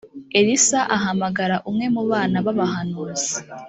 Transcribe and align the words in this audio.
elisa 0.39 0.79
ahamagara 0.95 1.55
umwe 1.69 1.85
mu 1.95 2.03
bana 2.09 2.37
b’abahanuzi 2.45 3.33